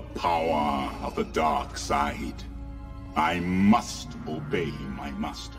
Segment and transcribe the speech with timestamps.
[0.00, 2.42] power of the dark side.
[3.16, 5.55] I must obey my master.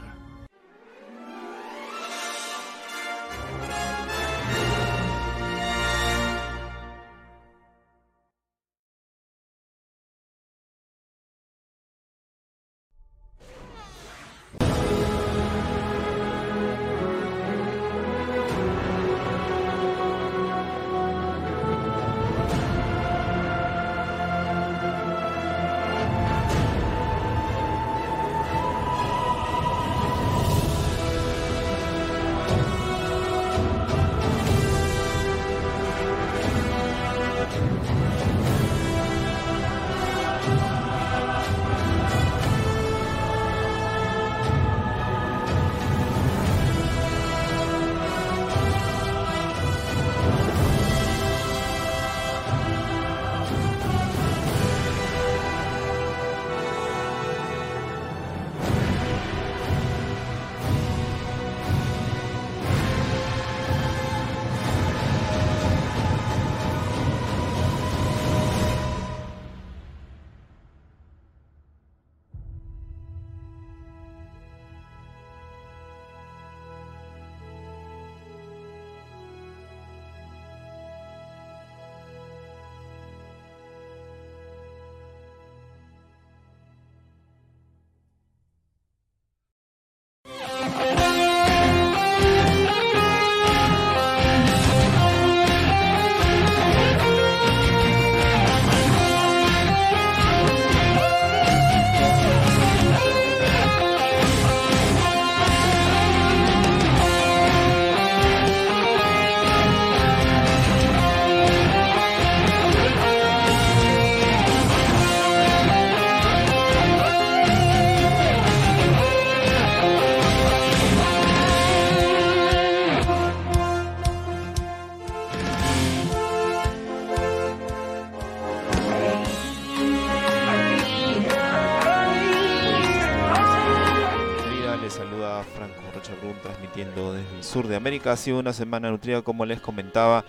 [137.44, 138.12] Sur de América.
[138.12, 140.26] Ha sido una semana nutrida, como les comentaba,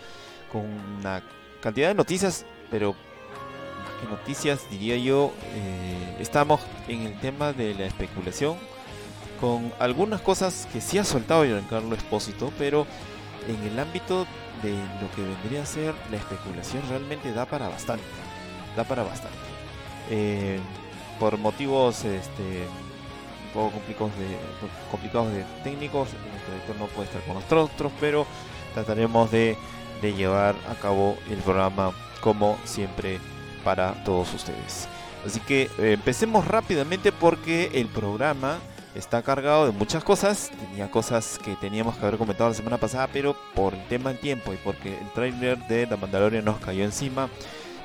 [0.53, 0.63] con
[0.99, 1.23] una
[1.61, 7.75] cantidad de noticias, pero más que noticias, diría yo, eh, estamos en el tema de
[7.75, 8.57] la especulación,
[9.41, 12.87] con algunas cosas que sí ha soltado Giancarlo Espósito, pero
[13.47, 14.27] en el ámbito
[14.63, 18.05] de lo que vendría a ser la especulación realmente da para bastante,
[18.77, 19.39] da para bastante.
[20.11, 20.59] Eh,
[21.21, 22.67] por motivos este,
[23.49, 24.27] un poco complicados de,
[24.91, 26.09] complicados de técnicos.
[26.31, 28.27] Nuestro director no puede estar con nosotros, pero
[28.75, 29.57] trataremos de,
[30.01, 33.21] de llevar a cabo el programa como siempre
[33.65, 34.89] para todos ustedes.
[35.27, 38.59] Así que eh, empecemos rápidamente porque el programa
[38.95, 40.51] está cargado de muchas cosas.
[40.71, 44.19] Tenía cosas que teníamos que haber comentado la semana pasada, pero por el tema del
[44.19, 47.29] tiempo y porque el trailer de The Mandalorian nos cayó encima,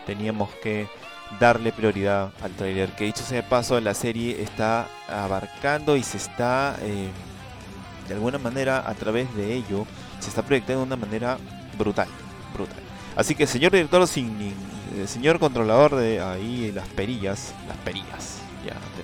[0.06, 0.88] teníamos que
[1.40, 2.92] darle prioridad al trailer.
[2.92, 7.10] Que dicho sea de paso, la serie está abarcando y se está, eh,
[8.08, 9.86] de alguna manera, a través de ello,
[10.20, 11.38] se está proyectando de una manera
[11.78, 12.08] brutal,
[12.54, 12.84] brutal.
[13.16, 14.36] Así que, señor director, sin,
[14.96, 18.40] eh, señor controlador de ahí las perillas, las perillas,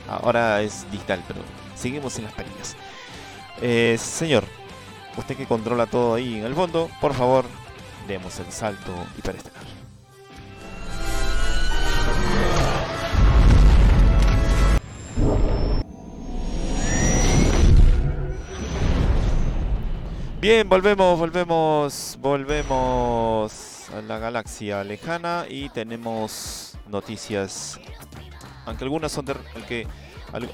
[0.08, 1.42] ahora es digital, pero
[1.76, 2.76] seguimos en las perillas.
[3.62, 4.44] Eh, señor,
[5.18, 7.46] usted que controla todo ahí en el fondo, por favor,
[8.08, 9.59] demos el salto hiperestelar.
[20.40, 27.78] Bien, volvemos, volvemos, volvemos a la galaxia lejana y tenemos noticias,
[28.66, 29.36] aunque algunas son de,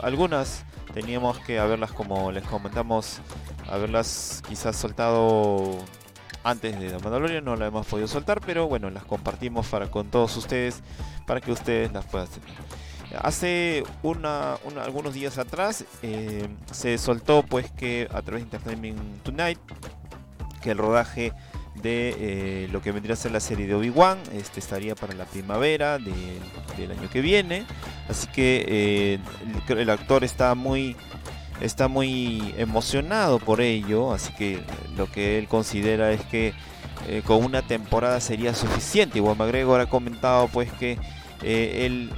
[0.01, 3.19] algunas teníamos que haberlas como les comentamos,
[3.69, 5.77] haberlas quizás soltado
[6.43, 10.09] antes de la Mandalorian, no la hemos podido soltar, pero bueno, las compartimos para con
[10.09, 10.81] todos ustedes
[11.27, 12.41] para que ustedes las puedan hacer.
[13.21, 19.59] Hace una, algunos días atrás eh, se soltó pues que a través de Entertainment Tonight
[20.61, 21.31] que el rodaje
[21.75, 25.25] de eh, lo que vendría a ser la serie de Obi-Wan este estaría para la
[25.25, 27.65] primavera del año que viene.
[28.09, 29.19] Así que eh,
[29.67, 30.95] el, actor está muy
[31.61, 34.13] está muy emocionado por ello.
[34.13, 34.61] Así que
[34.97, 36.53] lo que él considera es que
[37.25, 39.19] con una temporada sería suficiente.
[39.19, 40.97] Igual McGregor ha comentado pues que
[41.43, 42.09] él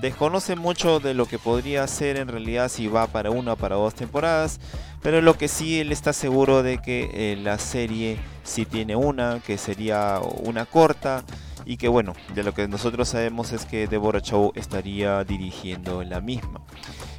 [0.00, 3.76] desconoce mucho de lo que podría ser en realidad si va para una o para
[3.76, 4.60] dos temporadas,
[5.02, 9.40] pero lo que sí él está seguro de que eh, la serie sí tiene una,
[9.40, 11.24] que sería una corta
[11.64, 16.20] y que bueno, de lo que nosotros sabemos es que Deborah Chow estaría dirigiendo la
[16.20, 16.60] misma.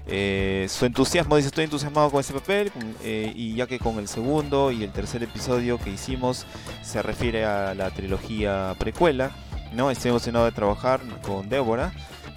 [0.07, 2.71] Eh, su entusiasmo, dice, estoy entusiasmado con ese papel
[3.03, 6.47] eh, y ya que con el segundo y el tercer episodio que hicimos
[6.81, 9.31] se refiere a la trilogía precuela,
[9.71, 9.91] ¿no?
[9.91, 11.93] Estoy emocionado de trabajar con Débora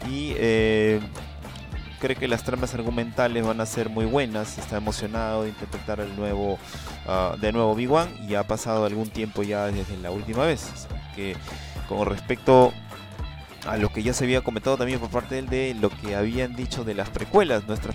[0.08, 1.00] y eh,
[2.00, 6.16] cree que las tramas argumentales van a ser muy buenas, está emocionado de interpretar el
[6.16, 6.58] nuevo,
[7.06, 10.88] uh, de nuevo Big One y ha pasado algún tiempo ya desde la última vez,
[11.14, 11.36] que
[11.88, 12.72] con respecto
[13.66, 16.16] a lo que ya se había comentado también por parte de él de lo que
[16.16, 17.66] habían dicho de las precuelas.
[17.66, 17.94] Nuestras,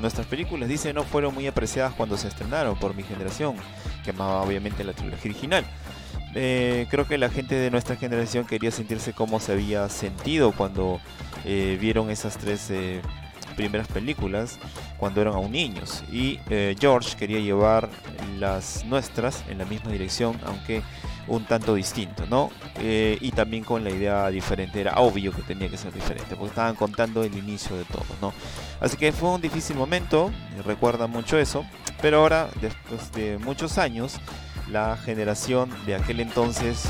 [0.00, 3.54] nuestras películas, dice, no fueron muy apreciadas cuando se estrenaron por mi generación,
[4.02, 5.64] que amaba obviamente la trilogía original.
[6.34, 11.00] Eh, creo que la gente de nuestra generación quería sentirse como se había sentido cuando
[11.44, 13.00] eh, vieron esas tres eh,
[13.56, 14.58] primeras películas
[14.98, 16.02] cuando eran aún niños.
[16.10, 16.38] Y
[16.78, 17.88] George quería llevar
[18.38, 20.82] las nuestras en la misma dirección, aunque
[21.26, 22.50] un tanto distinto, ¿no?
[22.76, 26.50] Eh, y también con la idea diferente, era obvio que tenía que ser diferente, porque
[26.50, 28.32] estaban contando el inicio de todo, ¿no?
[28.80, 30.30] Así que fue un difícil momento,
[30.64, 31.64] recuerda mucho eso,
[32.02, 34.16] pero ahora, después de muchos años,
[34.70, 36.84] la generación de aquel entonces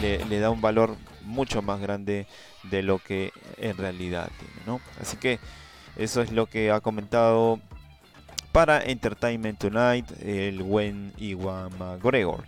[0.00, 0.96] le, le da un valor
[1.26, 2.26] mucho más grande
[2.64, 4.80] de lo que en realidad tiene, ¿no?
[5.00, 5.38] Así que
[5.96, 7.60] eso es lo que ha comentado
[8.52, 12.44] para Entertainment Tonight el buen Iwan McGregor.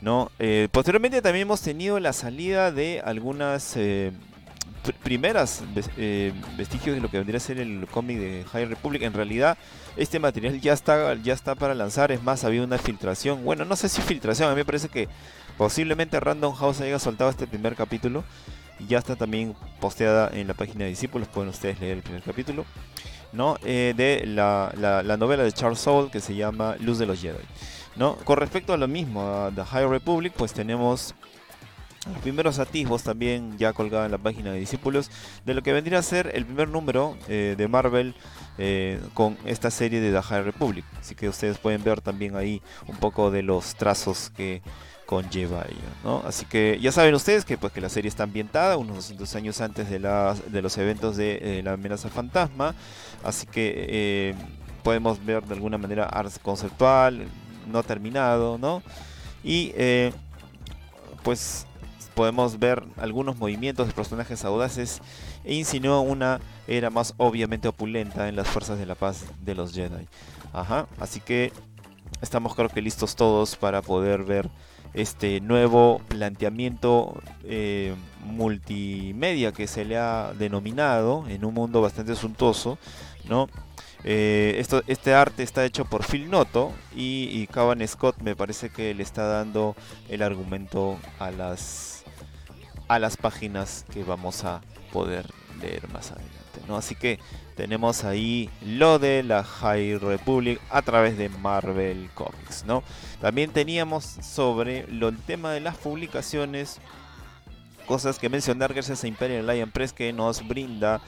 [0.00, 0.30] ¿no?
[0.38, 4.12] Eh, posteriormente también hemos tenido la salida de algunas eh,
[5.02, 5.62] primeras
[5.96, 9.02] eh, vestigios de lo que vendría a ser el cómic de High Republic.
[9.02, 9.58] En realidad,
[9.96, 12.12] este material ya está, ya está para lanzar.
[12.12, 13.44] Es más, había una filtración.
[13.44, 14.48] Bueno, no sé si filtración.
[14.48, 15.08] A mí me parece que
[15.60, 18.24] posiblemente Random House haya soltado este primer capítulo.
[18.78, 21.28] Y ya está también posteada en la página de Discípulos.
[21.28, 22.64] Pueden ustedes leer el primer capítulo.
[23.34, 23.56] ¿no?
[23.62, 24.72] de la,
[25.04, 27.44] la novela de Charles Soule que se llama Luz de los Jedi.
[27.96, 28.16] ¿no?
[28.16, 31.14] Con respecto a lo mismo, a The High Republic, pues tenemos
[32.06, 35.10] los primeros atisbos también ya colgados en la página de discípulos
[35.44, 38.14] de lo que vendría a ser el primer número eh, de Marvel
[38.56, 40.86] eh, con esta serie de The High Republic.
[40.98, 44.62] Así que ustedes pueden ver también ahí un poco de los trazos que
[45.10, 46.22] conlleva ello, ¿no?
[46.24, 49.60] Así que ya saben ustedes que pues que la serie está ambientada unos 200 años
[49.60, 52.76] antes de, de los eventos de eh, la amenaza fantasma,
[53.24, 54.36] así que
[54.84, 57.26] podemos ver de alguna manera arte conceptual,
[57.66, 58.84] no terminado, ¿no?
[59.42, 60.12] Y eh,
[61.24, 61.66] pues
[62.14, 65.00] podemos ver algunos movimientos de personajes audaces
[65.44, 69.72] e insinuó una era más obviamente opulenta en las fuerzas de la paz de los
[69.72, 70.06] Jedi.
[70.52, 71.52] Ajá, así que
[72.20, 74.50] estamos creo que listos todos para poder ver
[74.94, 77.94] este nuevo planteamiento eh,
[78.24, 82.78] multimedia que se le ha denominado en un mundo bastante suntuoso,
[83.28, 83.48] ¿no?
[84.02, 88.70] Eh, esto, este arte está hecho por Phil Noto y, y Cavan Scott me parece
[88.70, 89.76] que le está dando
[90.08, 92.04] el argumento a las,
[92.88, 95.26] a las páginas que vamos a poder
[95.60, 96.39] leer más adelante.
[96.76, 97.18] Así que
[97.56, 102.64] tenemos ahí lo de la High Republic a través de Marvel Comics.
[102.64, 102.82] ¿no?
[103.20, 106.80] También teníamos sobre el tema de las publicaciones,
[107.86, 111.00] cosas que mencionar gracias a Imperial Lion Press que nos brinda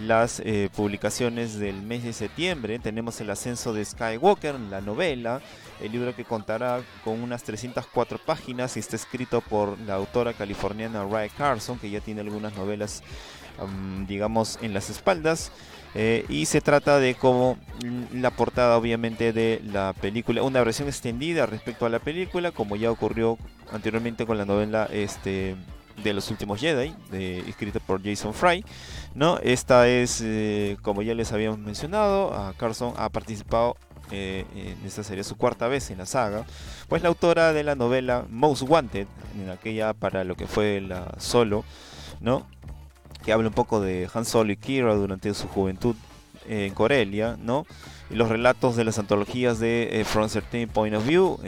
[0.00, 2.78] las eh, publicaciones del mes de septiembre.
[2.78, 5.40] Tenemos el ascenso de Skywalker, la novela,
[5.80, 11.04] el libro que contará con unas 304 páginas y está escrito por la autora californiana
[11.04, 13.02] Ray Carson, que ya tiene algunas novelas,
[14.06, 15.52] digamos, en las espaldas.
[15.94, 17.56] Eh, y se trata de como
[18.12, 22.90] la portada obviamente de la película, una versión extendida respecto a la película, como ya
[22.90, 23.38] ocurrió
[23.72, 25.56] anteriormente con la novela este,
[26.02, 28.62] de los últimos Jedi, de, escrita por Jason Fry.
[29.14, 29.38] ¿no?
[29.38, 33.76] Esta es, eh, como ya les habíamos mencionado, a Carson ha participado
[34.10, 36.44] eh, en esta serie su cuarta vez en la saga,
[36.88, 39.06] pues la autora de la novela Most Wanted,
[39.40, 41.64] en aquella para lo que fue la Solo,
[42.20, 42.46] ¿no?
[43.26, 45.96] Que habla un poco de Han Solo y Kira durante su juventud
[46.48, 47.66] en Corelia, ¿no?
[48.08, 51.38] y los relatos de las antologías de eh, From Certain Point of View,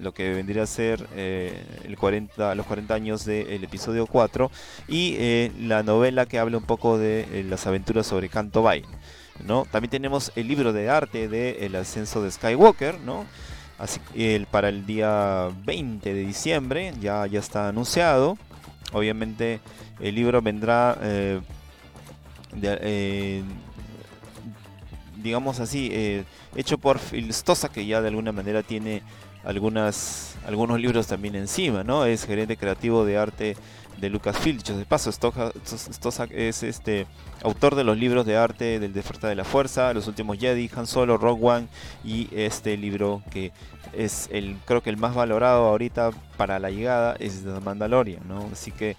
[0.00, 4.50] lo que vendría a ser eh, el 40, los 40 años del episodio 4,
[4.88, 8.84] y eh, la novela que habla un poco de las aventuras sobre Canto Bay.
[9.44, 9.66] ¿no?
[9.70, 13.26] También tenemos el libro de arte de El ascenso de Skywalker, ¿no?
[13.78, 18.36] Así, el, para el día 20 de diciembre, ya, ya está anunciado.
[18.92, 19.60] Obviamente
[20.00, 20.96] el libro vendrá
[22.54, 23.42] de,
[25.22, 29.02] digamos así, eh, hecho por Phil Stossa, que ya de alguna manera tiene
[29.44, 32.04] algunas, algunos libros también encima, ¿no?
[32.04, 33.56] Es gerente creativo de arte
[33.98, 34.58] de Lucasfilm.
[34.58, 37.06] Dicho de paso, Stosak es este
[37.42, 40.86] autor de los libros de arte del Despertar de la Fuerza, Los Últimos Jedi, Han
[40.86, 41.68] Solo, Rogue One
[42.04, 43.52] y este libro que
[43.92, 48.48] es el creo que el más valorado ahorita para la llegada es The Mandalorian, ¿no?
[48.52, 48.96] Así que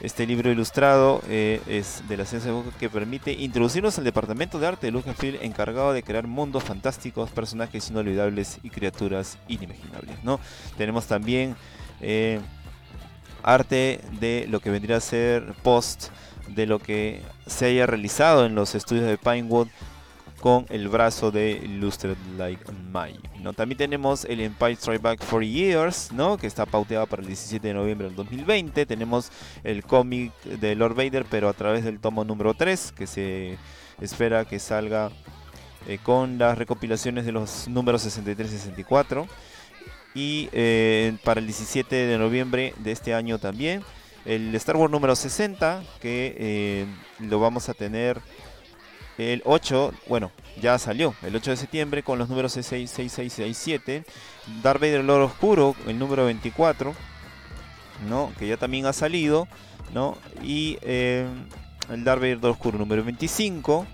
[0.00, 4.86] este libro ilustrado eh, es de la ciencia que permite introducirnos al departamento de arte
[4.86, 10.40] de Lucasfilm encargado de crear mundos fantásticos, personajes inolvidables y criaturas inimaginables, ¿no?
[10.76, 11.56] Tenemos también
[12.00, 12.40] eh,
[13.42, 16.08] arte de lo que vendría a ser post
[16.48, 19.68] de lo que se haya realizado en los estudios de Pinewood
[20.44, 23.34] con el brazo de Illustrated Like Magic.
[23.40, 23.54] ¿no?
[23.54, 26.36] También tenemos el Empire Strike Back for Years, ¿no?
[26.36, 28.84] que está pauteado para el 17 de noviembre del 2020.
[28.84, 29.32] Tenemos
[29.62, 33.56] el cómic de Lord Vader, pero a través del tomo número 3, que se
[34.02, 35.10] espera que salga
[35.88, 39.26] eh, con las recopilaciones de los números 63 y 64
[40.14, 43.82] y eh, para el 17 de noviembre de este año también
[44.26, 46.86] el Star Wars número 60 que eh,
[47.18, 48.20] lo vamos a tener
[49.18, 50.30] el 8, bueno,
[50.60, 51.14] ya salió.
[51.22, 54.04] El 8 de septiembre con los números 6, 6, 6, 6, 7
[54.62, 56.94] Darth Vader el Oro Oscuro, el número 24
[58.08, 58.32] ¿no?
[58.38, 59.48] que ya también ha salido
[60.42, 61.26] y eh,
[61.90, 63.86] el Darth Vader el Oro Oscuro número 25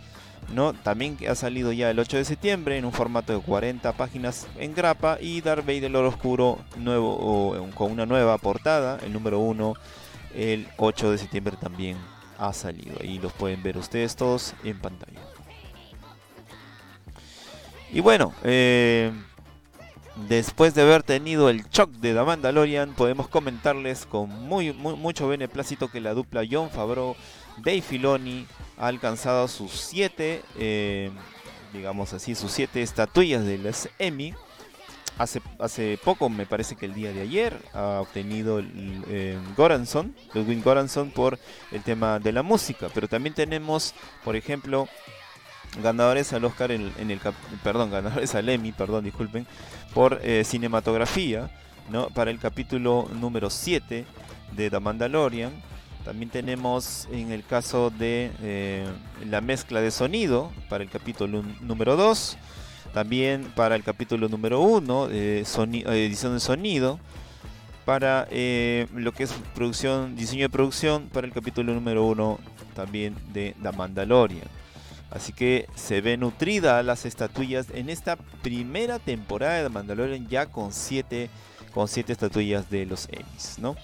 [0.55, 0.73] ¿no?
[0.73, 4.75] También ha salido ya el 8 de septiembre en un formato de 40 páginas en
[4.75, 5.19] grapa.
[5.21, 9.75] Y Darth Vader Oro Oscuro nuevo, con una nueva portada, el número 1,
[10.35, 11.97] el 8 de septiembre también
[12.41, 12.97] ha salido.
[13.05, 15.21] y los pueden ver ustedes todos en pantalla.
[17.93, 19.13] Y bueno, eh,
[20.29, 25.89] después de haber tenido el shock de The Mandalorian, podemos comentarles con muy, mucho beneplácito
[25.89, 27.15] que la dupla John Favreau
[27.59, 28.47] Dave Filoni
[28.79, 31.11] ha alcanzado sus siete, eh,
[31.73, 34.35] digamos así, sus siete estatuillas de las Emmy.
[35.19, 40.15] Hace, hace poco, me parece que el día de ayer, ha obtenido el, eh, Goranson,
[40.35, 41.39] Ludwig Goranson, por
[41.73, 42.89] el tema de la música.
[42.95, 44.89] Pero también tenemos, por ejemplo,
[45.83, 47.21] ganadores al Oscar en, el
[47.63, 49.47] perdón, ganadores al Emmy, perdón, disculpen,
[49.93, 51.51] por eh, cinematografía,
[51.91, 52.09] ¿no?
[52.09, 54.07] Para el capítulo número 7
[54.53, 55.53] de The Mandalorian
[56.05, 58.87] también tenemos en el caso de eh,
[59.29, 62.39] la mezcla de sonido para el capítulo número 2.
[62.93, 65.45] También para el capítulo número 1, eh,
[65.87, 66.99] edición de sonido.
[67.85, 72.39] Para eh, lo que es producción, diseño de producción, para el capítulo número 1
[72.75, 74.47] también de The Mandalorian.
[75.11, 80.47] Así que se ve nutrida las estatuillas en esta primera temporada de The Mandalorian ya
[80.47, 81.31] con 7
[81.71, 83.77] con siete estatuillas de los Emmys, ¿no?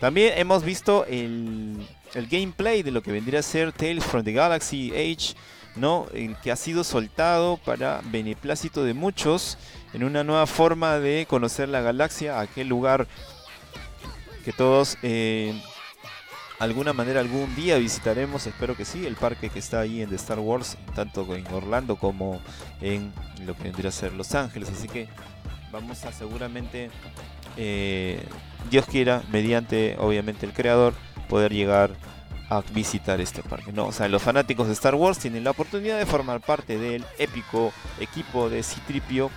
[0.00, 1.86] También hemos visto el,
[2.30, 5.34] gameplay de lo que vendría a ser Tales from the Galaxy Age,
[5.76, 6.06] ¿no?
[6.14, 9.58] El que ha sido soltado para beneplácito de muchos
[9.92, 13.06] en una nueva forma de conocer la galaxia, aquel lugar
[14.44, 15.60] que todos eh,
[16.58, 20.16] alguna manera algún día visitaremos, espero que sí, el parque que está ahí en The
[20.16, 22.40] Star Wars, tanto en Orlando como
[22.80, 23.12] en
[23.44, 25.08] lo que vendría a ser Los Ángeles, así que
[25.72, 26.90] vamos a seguramente
[27.56, 28.22] eh,
[28.70, 30.94] Dios quiera, mediante obviamente el creador,
[31.28, 31.90] poder llegar
[32.48, 33.72] a visitar este parque.
[33.72, 33.86] ¿no?
[33.86, 37.72] O sea, los fanáticos de Star Wars tienen la oportunidad de formar parte del épico
[38.00, 39.30] equipo de Citripio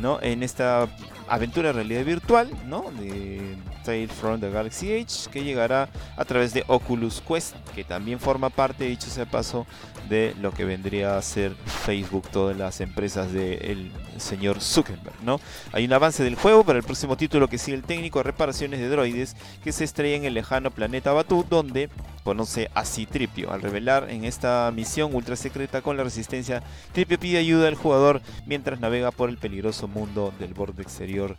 [0.00, 0.20] ¿no?
[0.22, 0.88] en esta
[1.28, 2.90] aventura de realidad virtual ¿no?
[2.98, 8.20] de Tale from the Galaxy Age que llegará a través de Oculus Quest que también
[8.20, 9.66] forma parte, dicho sea paso,
[10.08, 15.22] de lo que vendría a ser Facebook, todas las empresas del señor Zuckerberg.
[15.22, 15.40] ¿no?
[15.72, 18.80] Hay un avance del juego para el próximo título que sigue el técnico de reparaciones
[18.80, 21.90] de droides que se estrella en el lejano planeta Batu donde
[22.24, 23.52] conoce a Citripio.
[23.52, 28.20] Al revelar en esta misión ultra secreta con la resistencia, Tripio pide ayuda al jugador
[28.46, 31.36] mientras navega por el peligroso mundo del borde exterior.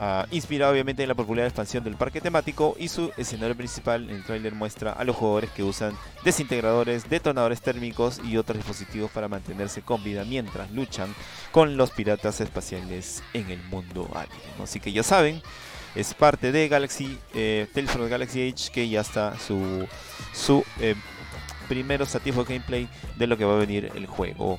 [0.00, 4.24] Uh, inspirado obviamente en la popular expansión del parque temático y su escenario principal el
[4.24, 9.82] tráiler muestra a los jugadores que usan desintegradores, detonadores térmicos y otros dispositivos para mantenerse
[9.82, 11.14] con vida mientras luchan
[11.52, 14.62] con los piratas espaciales en el mundo alien.
[14.62, 15.42] Así que ya saben,
[15.94, 19.86] es parte de Galaxy, eh, Galaxy Age, que ya está su,
[20.32, 20.94] su eh,
[21.68, 24.58] primero satisfactorio gameplay de lo que va a venir el juego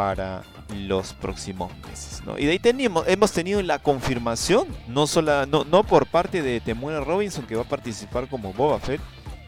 [0.00, 2.22] para los próximos meses.
[2.38, 6.58] Y de ahí tenemos, hemos tenido la confirmación, no, sola, no, no por parte de
[6.60, 9.02] Temuera Robinson, que va a participar como Boba Fett,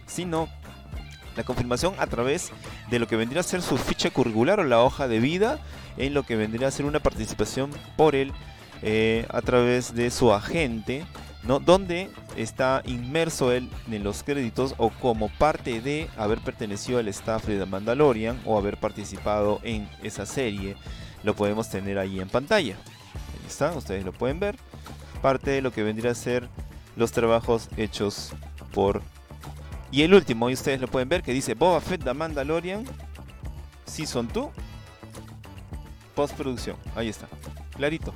[0.04, 0.50] sino
[1.36, 2.52] la confirmación a través
[2.90, 5.58] de lo que vendría a ser su ficha curricular o la hoja de vida,
[5.96, 8.30] en lo que vendría a ser una participación por él
[8.82, 11.06] eh, a través de su agente,
[11.44, 11.60] ¿no?
[11.60, 17.46] donde está inmerso él en los créditos o como parte de haber pertenecido al staff
[17.46, 20.76] de The Mandalorian o haber participado en esa serie.
[21.22, 22.76] Lo podemos tener ahí en pantalla.
[22.76, 24.56] Ahí está, ustedes lo pueden ver.
[25.20, 26.48] parte de lo que vendría a ser
[26.96, 28.32] los trabajos hechos
[28.72, 29.02] por...
[29.90, 32.84] Y el último, y ustedes lo pueden ver, que dice Boba Fett The Mandalorian
[33.84, 34.48] Season 2
[36.14, 36.76] postproducción.
[36.94, 37.28] Ahí está,
[37.76, 38.12] clarito.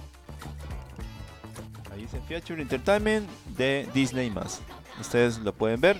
[1.97, 3.26] Ahí dice Feature Entertainment
[3.57, 4.61] de Disney más.
[5.00, 5.97] Ustedes lo pueden ver.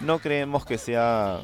[0.00, 1.40] No creemos que sea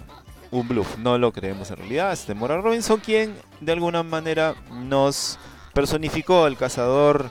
[0.51, 2.13] un bluff, no lo creemos en realidad.
[2.13, 5.39] Es de Mora Robinson quien de alguna manera nos
[5.73, 7.31] personificó el cazador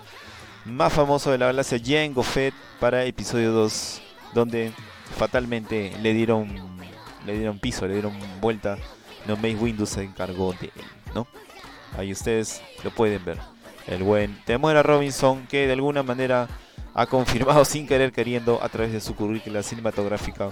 [0.63, 4.01] más famoso de la galaxia, Jango Fett, para episodio 2,
[4.34, 4.72] donde
[5.17, 6.48] fatalmente le dieron
[7.25, 8.77] le dieron piso, le dieron vuelta.
[9.27, 11.27] No Mace Windows se encargó de él, ¿no?
[11.98, 13.54] Ahí ustedes lo pueden ver.
[13.88, 16.48] El buen Temuera Robinson que de alguna manera
[16.94, 20.51] ha confirmado sin querer queriendo a través de su currícula cinematográfica,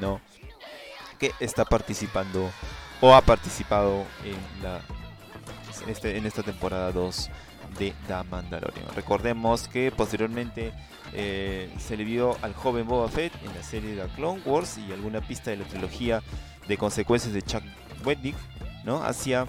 [0.00, 0.20] ¿no?
[1.18, 2.50] Que está participando
[3.00, 4.80] o ha participado en la
[5.88, 7.30] este, en esta temporada 2
[7.78, 8.86] de The Mandalorian.
[8.94, 10.72] Recordemos que posteriormente
[11.12, 14.92] eh, se le vio al joven Boba Fett en la serie de Clone Wars y
[14.92, 16.22] alguna pista de la trilogía
[16.68, 17.62] de consecuencias de Chuck
[18.04, 18.36] Wednick,
[18.84, 19.02] ¿no?
[19.02, 19.46] Hacia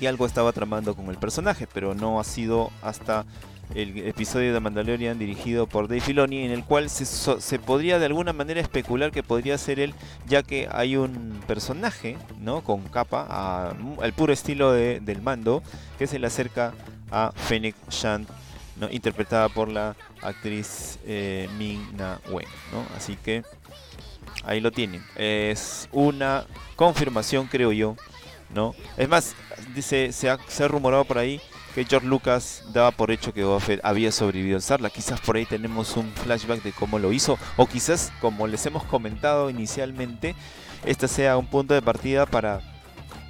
[0.00, 3.26] que algo estaba tramando con el personaje, pero no ha sido hasta
[3.74, 8.06] el episodio de Mandalorian dirigido por Dave Filoni, en el cual se, se, podría de
[8.06, 9.94] alguna manera especular que podría ser él,
[10.26, 12.62] ya que hay un personaje, ¿no?
[12.62, 15.62] Con capa, al puro estilo de, del mando,
[15.98, 16.72] que se le acerca
[17.10, 18.26] a Fennec Shand,
[18.80, 18.90] ¿no?
[18.90, 22.84] interpretada por la actriz eh, Ming Na Wen, ¿no?
[22.96, 23.44] Así que
[24.44, 25.04] ahí lo tienen.
[25.16, 27.96] Es una confirmación, creo yo,
[28.54, 28.74] ¿no?
[28.96, 29.34] Es más,
[29.74, 31.40] dice, se ha, se ha rumorado por ahí
[31.74, 34.90] que George Lucas daba por hecho que Boba había sobrevivido en Sarla.
[34.90, 38.84] Quizás por ahí tenemos un flashback de cómo lo hizo, o quizás, como les hemos
[38.84, 40.34] comentado inicialmente,
[40.84, 42.60] este sea un punto de partida para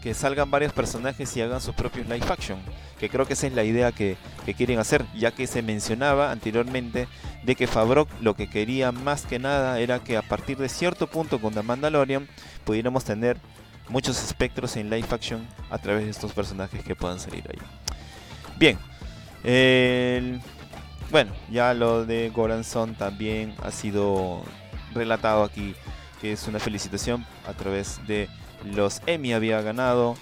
[0.03, 2.59] que salgan varios personajes y hagan sus propios live action.
[2.99, 6.31] Que creo que esa es la idea que, que quieren hacer, ya que se mencionaba
[6.31, 7.09] anteriormente
[7.43, 11.07] de que Favreau lo que quería más que nada era que a partir de cierto
[11.07, 12.29] punto con The Mandalorian
[12.65, 13.39] pudiéramos tener
[13.89, 17.59] muchos espectros en live action a través de estos personajes que puedan salir ahí.
[18.59, 18.79] Bien,
[21.11, 24.43] bueno, ya lo de Goranson también ha sido
[24.95, 25.75] relatado aquí,
[26.21, 28.29] que es una felicitación a través de
[28.65, 30.17] los Emmy había ganado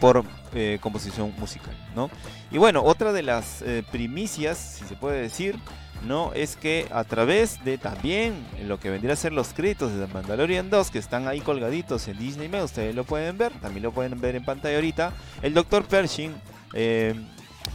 [0.00, 2.10] por eh, composición musical, ¿no?
[2.50, 5.58] Y bueno, otra de las eh, primicias, si se puede decir,
[6.02, 6.32] ¿no?
[6.32, 10.12] Es que a través de también lo que vendría a ser los créditos de The
[10.12, 14.20] Mandalorian 2, que están ahí colgaditos en Disney ustedes lo pueden ver, también lo pueden
[14.20, 15.84] ver en pantalla ahorita, el Dr.
[15.84, 16.34] Pershing,
[16.74, 17.14] eh,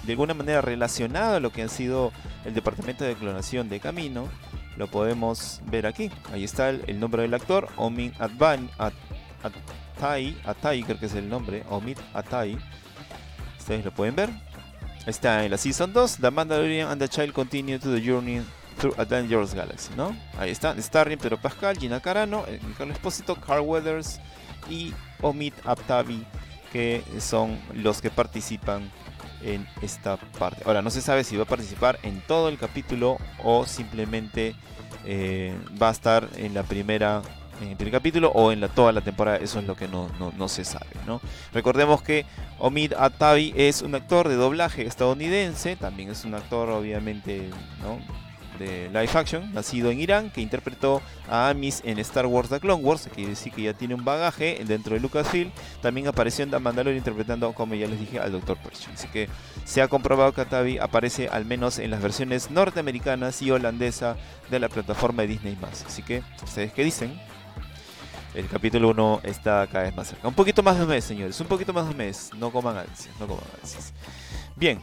[0.04, 2.12] de alguna manera relacionado a lo que ha sido
[2.44, 4.28] el departamento de clonación de Camino,
[4.78, 6.12] lo podemos ver aquí.
[6.32, 11.64] Ahí está el, nombre del actor, Omin Advan, Atai, Atai creo que es el nombre,
[11.70, 12.58] Omid Atai.
[13.58, 14.30] Ustedes lo pueden ver.
[15.06, 18.42] Está en la Season 2, The Mandalorian and the Child Continue to the Journey
[18.78, 20.18] Through a Dangerous Galaxy, ¿no?
[20.38, 22.44] Ahí están, Starring, Pedro Pascal, Gina Carano,
[22.78, 24.20] Carlos Espósito, Carl Weathers
[24.70, 26.26] y Omid Aptavi,
[26.74, 28.92] que son los que participan
[29.42, 30.64] en esta parte.
[30.66, 34.56] Ahora, no se sabe si va a participar en todo el capítulo o simplemente
[35.06, 37.22] eh, va a estar en la primera
[37.62, 40.10] en el primer capítulo o en la, toda la temporada, eso es lo que no,
[40.38, 40.88] no, se sabe.
[41.06, 41.22] ¿no?
[41.54, 42.26] Recordemos que
[42.60, 47.50] Omid Atabi es un actor de doblaje estadounidense, también es un actor obviamente
[47.82, 48.00] ¿no?
[48.58, 52.84] de live action, nacido en Irán, que interpretó a Amis en Star Wars The Clone
[52.84, 56.60] Wars, quiere decir que ya tiene un bagaje dentro de Lucasfilm, también apareció en The
[56.60, 58.58] Mandalorian interpretando, como ya les dije, al Dr.
[58.58, 58.94] Pershing.
[58.94, 59.30] Así que
[59.64, 64.16] se ha comprobado que Atabi aparece al menos en las versiones norteamericanas y holandesa
[64.50, 65.58] de la plataforma de Disney+.
[65.86, 67.20] Así que, ¿ustedes qué dicen?
[68.36, 70.28] El capítulo 1 está cada vez más cerca.
[70.28, 71.40] Un poquito más de un mes, señores.
[71.40, 72.32] Un poquito más de un mes.
[72.38, 73.16] No coman ansias.
[73.18, 73.94] No coman ansias.
[74.58, 74.82] Bien.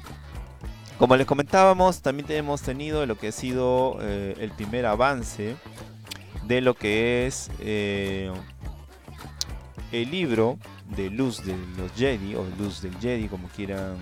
[0.98, 5.56] Como les comentábamos, también hemos tenido lo que ha sido eh, el primer avance
[6.44, 8.32] de lo que es eh,
[9.90, 10.58] el libro
[10.96, 13.96] de Luz de los Jedi, o Luz del Jedi, como quieran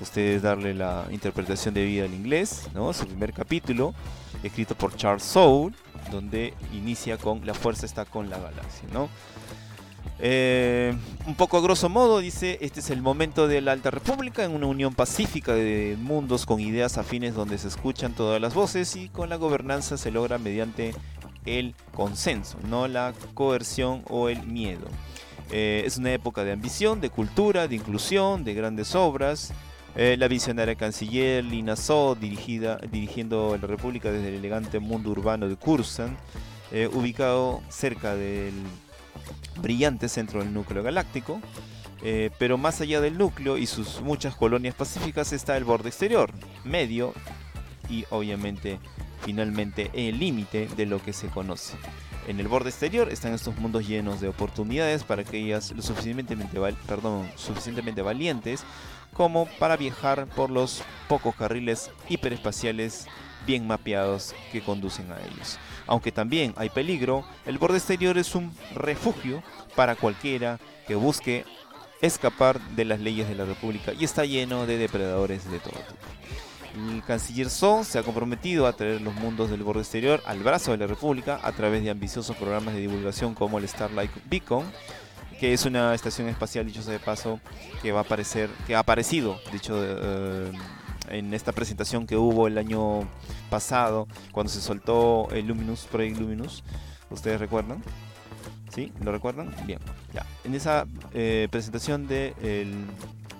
[0.00, 2.92] ustedes darle la interpretación de vida al inglés, ¿no?
[2.92, 3.94] Su primer capítulo,
[4.42, 5.74] escrito por Charles Soule
[6.10, 9.08] donde inicia con La fuerza está con la galaxia, ¿no?
[10.18, 10.94] Eh,
[11.26, 14.52] un poco a grosso modo dice, este es el momento de la Alta República en
[14.52, 19.08] una unión pacífica de mundos con ideas afines donde se escuchan todas las voces y
[19.08, 20.94] con la gobernanza se logra mediante
[21.44, 24.86] el consenso, no la coerción o el miedo.
[25.50, 29.52] Eh, es una época de ambición, de cultura, de inclusión, de grandes obras,
[29.94, 35.48] eh, la visionaria canciller Lina So, dirigida, dirigiendo la República desde el elegante mundo urbano
[35.48, 36.16] de Kursan,
[36.70, 38.54] eh, ubicado cerca del
[39.60, 41.40] brillante centro del núcleo galáctico.
[42.04, 46.32] Eh, pero más allá del núcleo y sus muchas colonias pacíficas está el borde exterior,
[46.64, 47.14] medio
[47.88, 48.80] y obviamente
[49.24, 51.74] finalmente el límite de lo que se conoce.
[52.26, 57.28] En el borde exterior están estos mundos llenos de oportunidades para aquellas lo suficientemente, perdón,
[57.36, 58.64] suficientemente valientes
[59.14, 63.06] como para viajar por los pocos carriles hiperespaciales
[63.46, 65.58] bien mapeados que conducen a ellos.
[65.86, 69.42] Aunque también hay peligro, el borde exterior es un refugio
[69.74, 71.44] para cualquiera que busque
[72.00, 76.92] escapar de las leyes de la República y está lleno de depredadores de todo tipo.
[76.92, 80.72] El canciller Son se ha comprometido a traer los mundos del borde exterior al brazo
[80.72, 84.64] de la República a través de ambiciosos programas de divulgación como el Starlight Beacon,
[85.42, 87.40] que es una estación espacial, dicho sea de paso,
[87.82, 90.52] que va a aparecer, que ha aparecido, dicho, eh,
[91.08, 93.00] en esta presentación que hubo el año
[93.50, 96.62] pasado, cuando se soltó el Luminous, Project Luminous.
[97.10, 97.82] ¿Ustedes recuerdan?
[98.72, 98.92] ¿Sí?
[99.02, 99.52] ¿Lo recuerdan?
[99.66, 99.80] Bien,
[100.14, 100.24] ya.
[100.44, 102.64] En esa eh, presentación del de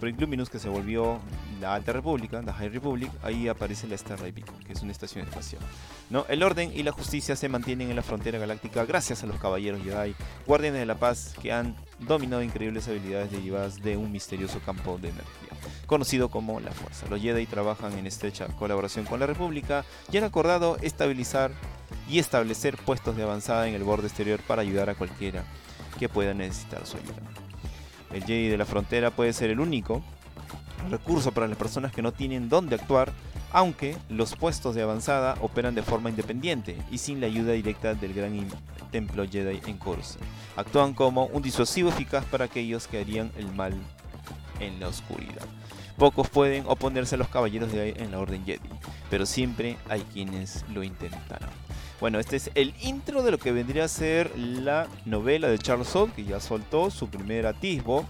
[0.00, 1.20] Project Luminous que se volvió
[1.62, 5.26] la Alta República, la High Republic, ahí aparece la Starlight Beacon, que es una estación
[5.26, 5.62] espacial.
[6.10, 6.26] ¿no?
[6.28, 9.80] El orden y la justicia se mantienen en la frontera galáctica gracias a los caballeros
[9.82, 14.98] Jedi, guardianes de la paz que han dominado increíbles habilidades derivadas de un misterioso campo
[14.98, 15.50] de energía,
[15.86, 17.06] conocido como la Fuerza.
[17.08, 21.52] Los Jedi trabajan en estrecha colaboración con la República y han acordado estabilizar
[22.08, 25.44] y establecer puestos de avanzada en el borde exterior para ayudar a cualquiera
[26.00, 27.22] que pueda necesitar su ayuda.
[28.12, 30.02] El Jedi de la frontera puede ser el único
[30.90, 33.12] recurso para las personas que no tienen dónde actuar,
[33.52, 38.14] aunque los puestos de avanzada operan de forma independiente y sin la ayuda directa del
[38.14, 38.48] gran
[38.90, 40.24] templo Jedi en Coruscant.
[40.56, 43.74] Actúan como un disuasivo eficaz para aquellos que harían el mal
[44.60, 45.46] en la oscuridad.
[45.96, 48.60] Pocos pueden oponerse a los caballeros de en la Orden Jedi,
[49.10, 51.50] pero siempre hay quienes lo intentaron.
[52.00, 55.86] Bueno, este es el intro de lo que vendría a ser la novela de Charles
[55.86, 58.04] Soule, que ya soltó su primer atisbo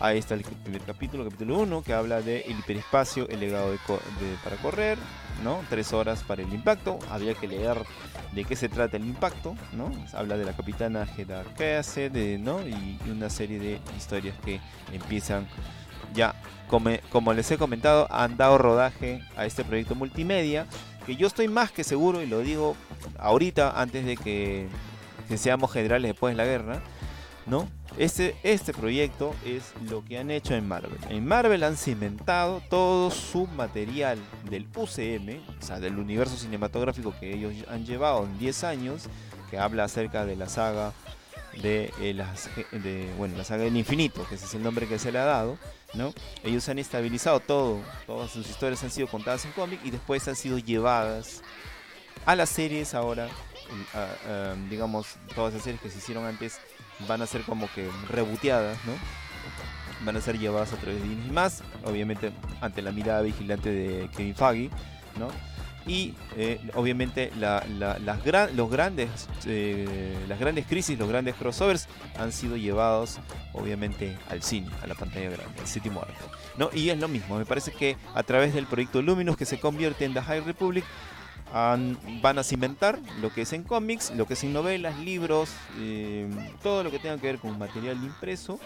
[0.00, 3.78] Ahí está el primer capítulo, capítulo 1, que habla del el hiperespacio, el legado de,
[4.42, 4.98] para correr,
[5.42, 5.62] ¿no?
[5.70, 6.98] Tres horas para el impacto.
[7.10, 7.78] Habría que leer
[8.32, 9.92] de qué se trata el impacto, ¿no?
[10.12, 11.44] Habla de la capitana Hedda
[11.78, 12.66] hace de, ¿no?
[12.66, 14.60] Y, una serie de historias que
[14.92, 15.46] empiezan
[16.14, 16.34] ya,
[16.68, 20.66] como, como les he comentado, han dado rodaje a este proyecto multimedia,
[21.06, 22.76] que yo estoy más que seguro, y lo digo
[23.18, 24.68] ahorita, antes de que,
[25.28, 26.82] que seamos generales después de la guerra,
[27.46, 27.68] ¿no?
[27.98, 30.98] Este, este proyecto es lo que han hecho en Marvel.
[31.10, 34.18] En Marvel han cimentado todo su material
[34.50, 39.04] del UCM, o sea, del universo cinematográfico que ellos han llevado en 10 años,
[39.50, 40.92] que habla acerca de la saga
[41.62, 44.98] de, eh, las, de bueno, la saga del infinito, que ese es el nombre que
[44.98, 45.56] se le ha dado,
[45.92, 46.12] ¿no?
[46.42, 50.34] Ellos han estabilizado todo, todas sus historias han sido contadas en cómic y después han
[50.34, 51.42] sido llevadas
[52.26, 53.28] a las series ahora,
[54.68, 56.58] digamos, todas las series que se hicieron antes
[57.08, 58.92] van a ser como que reboteadas, ¿no?
[60.04, 64.10] Van a ser llevadas a través de Disney más, obviamente ante la mirada vigilante de
[64.16, 64.70] Kevin Feige,
[65.18, 65.28] ¿no?
[65.86, 67.68] Y eh, obviamente las,
[68.54, 73.18] los grandes, eh, las grandes crisis, los grandes crossovers han sido llevados
[73.52, 76.14] obviamente al cine, a la pantalla grande, al séptimo arte.
[76.56, 76.70] ¿no?
[76.72, 80.06] Y es lo mismo, me parece que a través del proyecto Luminous que se convierte
[80.06, 80.84] en The High Republic,
[81.54, 86.28] van a cimentar lo que es en cómics, lo que es en novelas, libros, eh,
[86.62, 88.58] todo lo que tenga que ver con material impreso.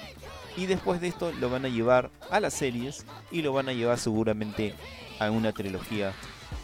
[0.56, 3.72] Y después de esto lo van a llevar a las series y lo van a
[3.74, 4.74] llevar seguramente
[5.18, 6.14] a una trilogía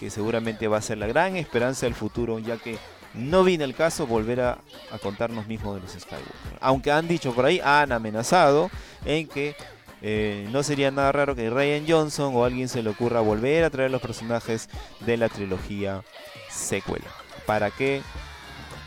[0.00, 2.78] que seguramente va a ser la gran esperanza del futuro, ya que
[3.12, 4.58] no viene el caso volver a,
[4.90, 6.58] a contarnos mismos de los Skywalker.
[6.60, 8.70] Aunque han dicho por ahí, han amenazado
[9.04, 9.54] en que
[10.06, 13.70] eh, no sería nada raro que Ryan Johnson o alguien se le ocurra volver a
[13.70, 14.68] traer los personajes
[15.00, 16.02] de la trilogía
[16.50, 17.06] secuela.
[17.46, 18.02] ¿Para qué?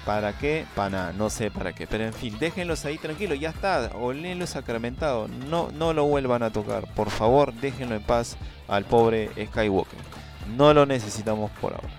[0.06, 0.68] ¿Para qué?
[0.76, 1.88] Para no sé para qué.
[1.88, 3.90] Pero en fin, déjenlos ahí tranquilos, ya está.
[3.96, 5.28] Olenlo sacramentado.
[5.28, 6.86] No, no lo vuelvan a tocar.
[6.94, 10.00] Por favor, déjenlo en paz al pobre Skywalker.
[10.56, 11.97] No lo necesitamos por ahora.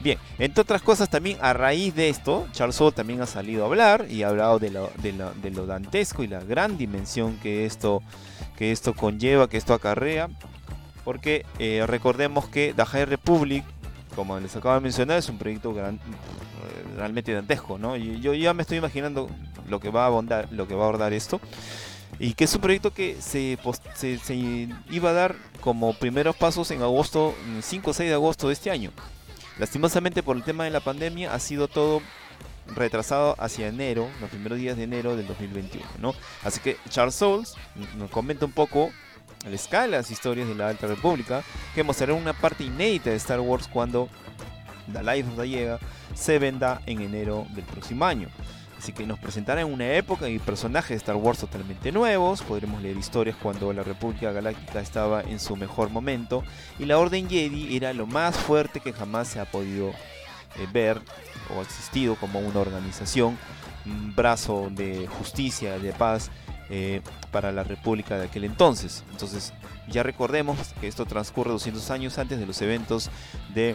[0.00, 3.66] Bien, entre otras cosas también a raíz de esto, Charles Soule también ha salido a
[3.66, 8.02] hablar y ha hablado de lo, dantesco y la gran dimensión que esto
[8.56, 10.28] que esto conlleva, que esto acarrea,
[11.04, 13.64] porque eh, recordemos que The Republic,
[14.14, 15.74] como les acabo de mencionar, es un proyecto
[16.96, 17.96] realmente dantesco, ¿no?
[17.96, 19.28] Yo ya me estoy imaginando
[19.68, 21.40] lo que va a abordar, esto.
[22.18, 23.58] Y que es un proyecto que se,
[23.94, 28.54] se, iba a dar como primeros pasos en agosto, 5 o 6 de agosto de
[28.54, 28.90] este año.
[29.58, 32.00] Lastimosamente por el tema de la pandemia ha sido todo
[32.74, 36.14] retrasado hacia enero, los primeros días de enero del 2021, ¿no?
[36.44, 37.54] Así que Charles Souls
[37.96, 38.90] nos comenta un poco
[39.44, 41.42] la escala las historias de la Alta República,
[41.74, 44.08] que mostrará una parte inédita de Star Wars cuando
[44.92, 45.78] The Life of the
[46.14, 48.28] se venda en enero del próximo año.
[48.78, 52.42] Así que nos presentarán una época y personajes de Star Wars totalmente nuevos.
[52.42, 56.44] Podremos leer historias cuando la República Galáctica estaba en su mejor momento.
[56.78, 61.00] Y la Orden Jedi era lo más fuerte que jamás se ha podido eh, ver
[61.56, 63.36] o existido como una organización,
[63.84, 66.30] un brazo de justicia, de paz
[66.70, 67.00] eh,
[67.32, 69.02] para la República de aquel entonces.
[69.10, 69.52] Entonces,
[69.88, 73.10] ya recordemos que esto transcurre 200 años antes de los eventos
[73.54, 73.74] de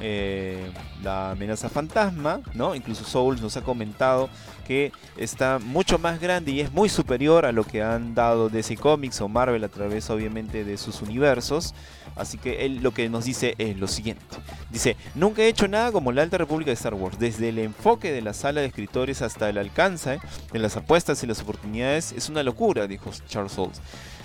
[0.00, 0.70] eh,
[1.02, 2.74] la amenaza fantasma, ¿no?
[2.74, 4.28] Incluso Souls nos ha comentado
[4.66, 8.76] que está mucho más grande y es muy superior a lo que han dado DC
[8.76, 11.74] Comics o Marvel a través obviamente de sus universos.
[12.16, 14.24] Así que él lo que nos dice es lo siguiente.
[14.70, 17.18] Dice, nunca he hecho nada como la Alta República de Star Wars.
[17.18, 20.20] Desde el enfoque de la sala de escritores hasta el alcance
[20.52, 23.80] de las apuestas y las oportunidades es una locura, dijo Charles Souls.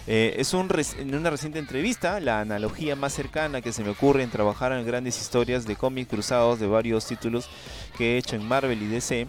[0.05, 4.23] Eh, es un en una reciente entrevista la analogía más cercana que se me ocurre
[4.23, 7.49] en trabajar en grandes historias de cómics cruzados de varios títulos
[7.97, 9.27] que he hecho en Marvel y DC.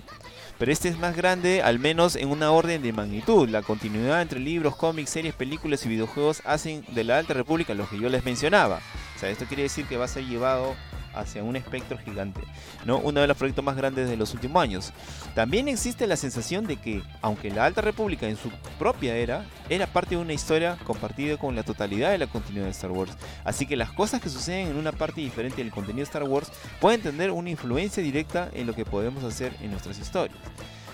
[0.59, 3.49] Pero este es más grande, al menos en una orden de magnitud.
[3.49, 7.89] La continuidad entre libros, cómics, series, películas y videojuegos hacen de la Alta República lo
[7.89, 8.81] que yo les mencionaba.
[9.17, 10.77] O sea, esto quiere decir que va a ser llevado
[11.15, 12.41] hacia un espectro gigante,
[12.85, 12.99] ¿no?
[12.99, 14.93] Uno de los proyectos más grandes de los últimos años.
[15.35, 19.87] También existe la sensación de que, aunque la Alta República en su propia era, era
[19.87, 23.17] parte de una historia compartida con la totalidad de la continuidad de Star Wars.
[23.45, 26.51] Así que las cosas que suceden en una parte diferente del contenido de Star Wars
[26.81, 30.39] pueden tener una influencia directa en lo que podemos hacer en nuestras historias.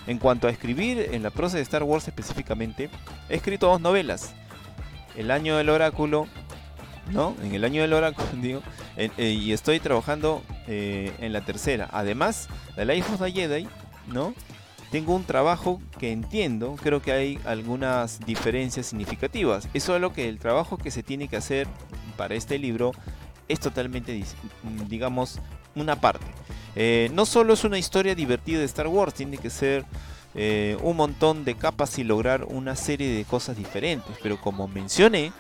[0.07, 2.91] En cuanto a escribir en la prosa de Star Wars específicamente,
[3.29, 4.33] he escrito dos novelas.
[5.17, 6.27] El año del oráculo
[7.11, 7.35] ¿no?
[7.43, 8.63] En el año del oráculo, digo,
[8.97, 11.89] eh, y estoy trabajando eh, en la tercera.
[11.93, 13.69] Además, de Life of the Jedi,
[14.07, 14.35] ¿no?
[14.91, 19.69] Tengo un trabajo que entiendo, creo que hay algunas diferencias significativas.
[19.73, 21.69] Es solo que el trabajo que se tiene que hacer
[22.17, 22.91] para este libro
[23.47, 24.21] es totalmente,
[24.89, 25.39] digamos,
[25.77, 26.27] una parte.
[26.75, 29.85] Eh, no solo es una historia divertida de Star Wars, tiene que ser
[30.83, 34.17] un montón de capas y lograr una serie de cosas diferentes.
[34.23, 35.33] Pero como mencioné,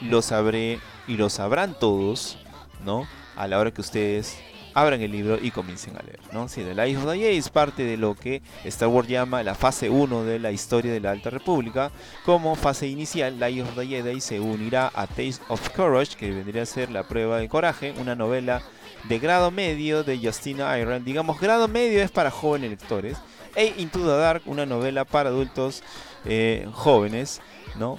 [0.00, 2.38] lo sabré y lo sabrán todos,
[2.84, 3.06] ¿no?
[3.36, 4.38] A la hora que ustedes
[4.76, 6.48] abran el libro y comiencen a leer, ¿no?
[6.48, 9.88] Si The Life of the es parte de lo que Star Wars llama la fase
[9.88, 11.90] 1 de la historia de la Alta República.
[12.26, 16.64] Como fase inicial, Life of the Jedi se unirá a Taste of Courage, que vendría
[16.64, 18.60] a ser la prueba de coraje, una novela
[19.04, 21.06] de grado medio de Justina Iron.
[21.06, 23.16] Digamos, grado medio es para jóvenes lectores.
[23.54, 25.82] E Into the Dark, una novela para adultos
[26.26, 27.40] eh, jóvenes,
[27.78, 27.96] ¿no?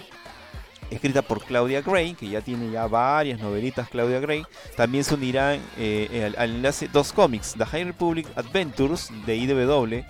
[0.91, 4.43] Escrita por Claudia Gray, que ya tiene ya varias novelitas Claudia Gray.
[4.75, 10.03] También se unirán eh, al, enlace dos cómics, The High Republic Adventures de IDW,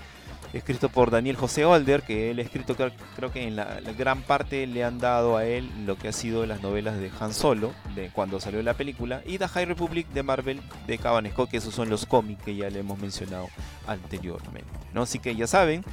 [0.54, 4.66] escrito por Daniel José Older, que él ha escrito creo, que en la, gran parte
[4.68, 8.10] le han dado a él lo que ha sido las novelas de Han Solo, de
[8.10, 11.90] cuando salió la película, y The High Republic de Marvel de Cabanesco, que esos son
[11.90, 13.48] los cómics que ya le hemos mencionado
[13.88, 14.70] anteriormente.
[14.94, 15.04] ¿no?
[15.04, 15.84] Así que ya saben,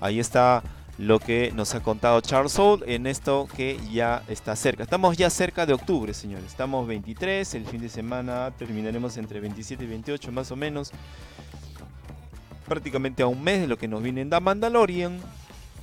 [0.00, 0.62] ahí está
[1.00, 4.82] lo que nos ha contado Charles Soule en esto que ya está cerca.
[4.82, 6.44] Estamos ya cerca de octubre, señores.
[6.44, 10.92] Estamos 23, el fin de semana terminaremos entre 27 y 28 más o menos.
[12.68, 15.18] Prácticamente a un mes de lo que nos viene en Mandalorian.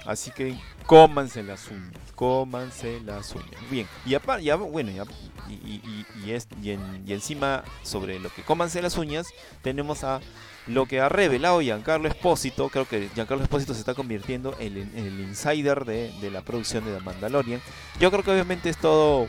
[0.06, 3.50] Así que cómanse las uñas, cómanse las uñas.
[3.72, 5.04] Bien, y ya, bueno, ya,
[5.50, 9.26] y, y, y encima sobre lo que cómanse las uñas,
[9.64, 10.22] tenemos a
[10.68, 15.20] lo que ha revelado Giancarlo Espósito, creo que Giancarlo Espósito se está convirtiendo en, el
[15.22, 17.62] insider de, la producción de The Mandalorian.
[18.00, 19.28] Yo creo que obviamente es todo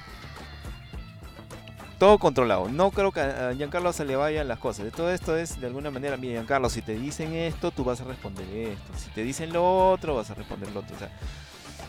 [1.99, 2.69] todo controlado.
[2.69, 4.85] No creo que a Giancarlo se le vayan las cosas.
[4.85, 8.01] De todo esto es de alguna manera, mira Giancarlo, si te dicen esto, tú vas
[8.01, 8.93] a responder esto.
[8.97, 10.97] Si te dicen lo otro, vas a responder lo otro.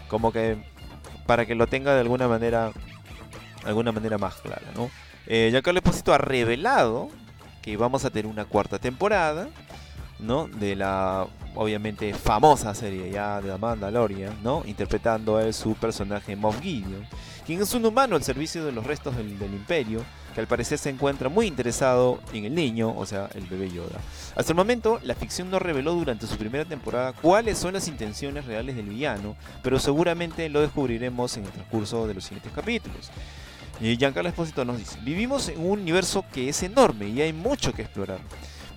[0.08, 0.58] Como que
[1.26, 2.72] para que lo tenga de alguna manera,
[3.64, 4.90] alguna manera más clara, ¿no?
[5.28, 7.10] Eh, Giancarlo Espósito ha revelado
[7.62, 9.50] que vamos a tener una cuarta temporada,
[10.20, 10.48] ¿no?
[10.48, 14.64] De la obviamente famosa serie ya de Mandalorian, ¿no?
[14.66, 17.06] Interpretando a su personaje Moff Gideon,
[17.46, 20.90] quien es un humano al servicio de los restos del, Imperio, que al parecer se
[20.90, 24.00] encuentra muy interesado en el niño, o sea, el bebé Yoda.
[24.36, 28.46] Hasta el momento, la ficción no reveló durante su primera temporada cuáles son las intenciones
[28.46, 33.10] reales del villano, pero seguramente lo descubriremos en el transcurso de los siguientes capítulos.
[33.82, 37.74] Y Giancarlo Esposito nos dice, vivimos en un universo que es enorme y hay mucho
[37.74, 38.20] que explorar.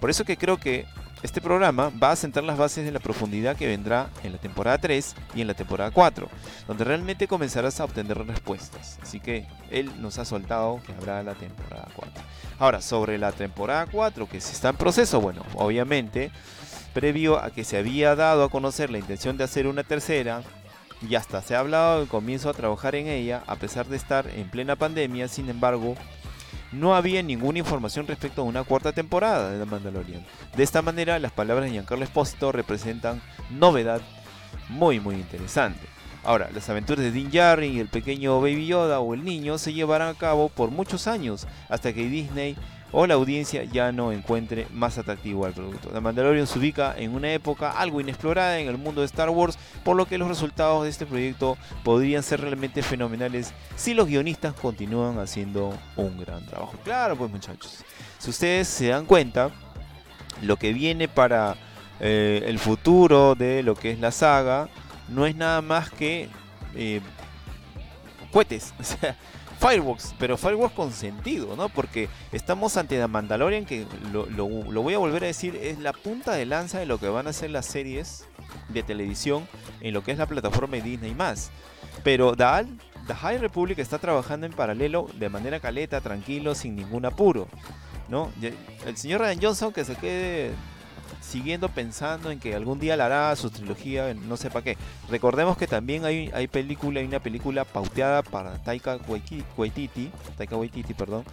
[0.01, 0.87] Por eso que creo que
[1.23, 4.79] este programa va a sentar las bases de la profundidad que vendrá en la temporada
[4.79, 6.29] 3 y en la temporada 4,
[6.67, 8.99] donde realmente comenzarás a obtener respuestas.
[9.01, 12.23] Así que él nos ha soltado que habrá la temporada 4.
[12.59, 16.33] Ahora, sobre la temporada 4 que se está en proceso, bueno, obviamente,
[16.93, 20.43] previo a que se había dado a conocer la intención de hacer una tercera,
[21.09, 24.29] y hasta se ha hablado del comienzo a trabajar en ella, a pesar de estar
[24.29, 25.95] en plena pandemia, sin embargo,
[26.73, 30.25] no había ninguna información respecto a una cuarta temporada de The Mandalorian.
[30.57, 34.01] De esta manera, las palabras de Giancarlo Espósito representan novedad
[34.69, 35.87] muy muy interesante.
[36.25, 39.73] Ahora, las aventuras de Din Djarin y el pequeño Baby Yoda o el niño se
[39.73, 42.57] llevarán a cabo por muchos años hasta que Disney
[42.93, 45.89] o la audiencia ya no encuentre más atractivo al producto.
[45.89, 49.59] The Mandalorian se ubica en una época algo inexplorada en el mundo de Star Wars,
[49.83, 54.55] por lo que los resultados de este proyecto podrían ser realmente fenomenales si los guionistas
[54.55, 56.75] continúan haciendo un gran trabajo.
[56.85, 57.85] Claro, pues muchachos,
[58.19, 59.51] si ustedes se dan cuenta,
[60.43, 61.57] lo que viene para
[62.01, 64.69] eh, el futuro de lo que es la saga
[65.09, 66.29] no es nada más que
[66.75, 67.01] eh,
[68.33, 68.75] cohetes.
[68.81, 69.17] O sea,
[69.63, 71.69] Fireworks, pero Fireworks con sentido, ¿no?
[71.69, 74.27] Porque estamos ante The Mandalorian, que lo,
[74.83, 77.33] voy a volver a decir, es la punta de lanza de lo que van a
[77.33, 78.27] ser las series
[78.71, 79.47] de televisión
[79.81, 81.53] en lo que es la plataforma de Disney más.
[82.03, 82.67] Pero The,
[83.07, 87.47] The High Republic está trabajando en paralelo de manera caleta, tranquilo, sin ningún apuro.
[88.09, 88.33] ¿no?
[88.85, 90.51] El señor Ryan Johnson que se quede
[91.23, 94.77] siguiendo pensando en que algún día la hará su trilogía, no sé para qué.
[95.09, 98.99] Recordemos que también hay, hay película, hay una película pauteada para Taika
[99.57, 101.25] Waititi, Taika Waititi, perdón,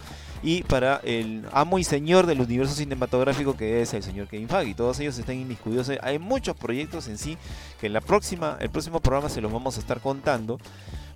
[0.42, 4.74] y para el amo y señor del universo cinematográfico que es el señor Kevin Feige.
[4.74, 5.90] Todos ellos están inmiscuidos.
[6.02, 7.36] Hay muchos proyectos en sí
[7.80, 10.58] que en la próxima, el próximo programa se los vamos a estar contando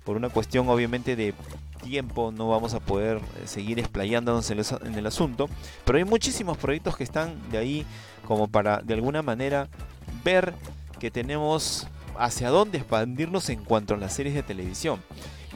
[0.05, 1.33] por una cuestión obviamente de
[1.83, 5.49] tiempo no vamos a poder eh, seguir explayándonos en el asunto,
[5.83, 7.85] pero hay muchísimos proyectos que están de ahí
[8.25, 9.67] como para de alguna manera
[10.23, 10.53] ver
[10.99, 11.87] que tenemos
[12.17, 15.01] hacia dónde expandirnos en cuanto a las series de televisión.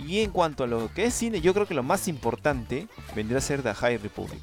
[0.06, 3.40] Y en cuanto a lo que es cine, yo creo que lo más importante vendría
[3.40, 4.42] a ser The High Republic.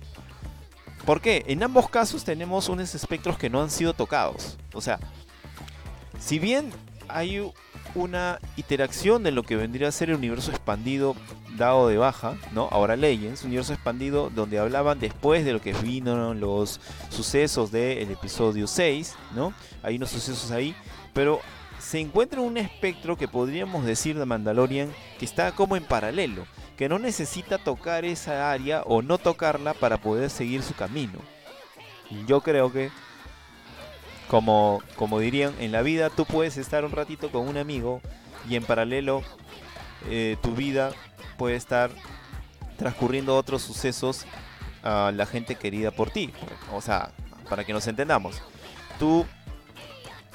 [1.04, 1.44] ¿Por qué?
[1.46, 4.58] En ambos casos tenemos unos espectros que no han sido tocados.
[4.74, 4.98] O sea,
[6.18, 6.70] si bien
[7.08, 7.52] hay
[7.94, 11.14] una interacción de lo que vendría a ser el universo expandido
[11.56, 12.68] dado de baja, ¿no?
[12.70, 18.66] Ahora Legends, universo expandido donde hablaban después de lo que vino los sucesos del episodio
[18.66, 19.54] 6, ¿no?
[19.82, 20.74] Hay unos sucesos ahí,
[21.14, 21.40] pero
[21.78, 26.88] se encuentra un espectro que podríamos decir de Mandalorian que está como en paralelo, que
[26.88, 31.18] no necesita tocar esa área o no tocarla para poder seguir su camino.
[32.26, 32.90] Yo creo que
[34.28, 38.00] como, como dirían, en la vida tú puedes estar un ratito con un amigo
[38.48, 39.22] y en paralelo
[40.08, 40.92] eh, tu vida
[41.36, 41.90] puede estar
[42.76, 44.26] transcurriendo otros sucesos
[44.82, 46.32] a la gente querida por ti.
[46.72, 47.12] O sea,
[47.48, 48.42] para que nos entendamos.
[48.98, 49.26] Tú,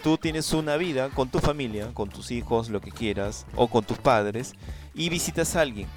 [0.03, 3.83] tú tienes una vida con tu familia, con tus hijos, lo que quieras, o con
[3.83, 4.53] tus padres,
[4.93, 5.87] y visitas a alguien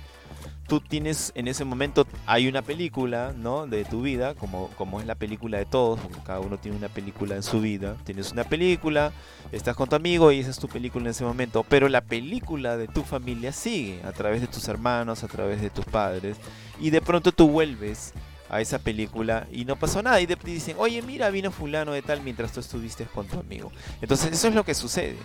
[0.66, 3.66] tú tienes en ese momento, hay una película, ¿no?
[3.66, 6.88] De tu vida, como, como es la película de todos, porque cada uno tiene una
[6.88, 7.96] película en su vida.
[8.04, 9.12] Tienes una película,
[9.52, 12.76] estás con tu amigo y esa es tu película en ese momento, pero la película
[12.76, 16.36] de tu familia sigue a través de tus hermanos, a través de tus padres,
[16.80, 18.12] y de pronto tú vuelves
[18.48, 22.02] a esa película y no pasó nada y te dicen, oye mira, vino fulano de
[22.02, 23.72] tal mientras tú estuviste con tu amigo.
[24.00, 25.16] Entonces eso es lo que sucede.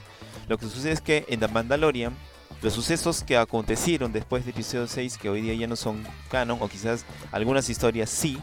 [0.48, 2.16] Lo que sucede es que en The Mandalorian
[2.62, 6.58] los sucesos que acontecieron después de episodio 6, que hoy día ya no son canon,
[6.62, 8.38] o quizás algunas historias sí,